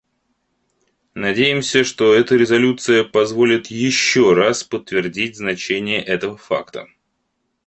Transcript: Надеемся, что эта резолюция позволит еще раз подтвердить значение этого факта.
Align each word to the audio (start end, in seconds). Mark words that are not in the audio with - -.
Надеемся, 1.13 1.83
что 1.83 2.11
эта 2.15 2.35
резолюция 2.35 3.03
позволит 3.03 3.67
еще 3.67 4.33
раз 4.33 4.63
подтвердить 4.63 5.37
значение 5.37 6.01
этого 6.03 6.37
факта. 6.37 6.87